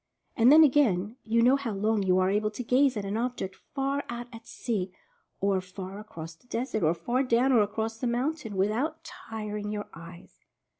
[0.35, 3.55] And then, again, you know how long you are able to gaze at an object
[3.75, 4.91] far out at sea,
[5.39, 9.69] or far across the desert, or far down or across the mountain, with out tiring
[9.71, 10.39] your eyes.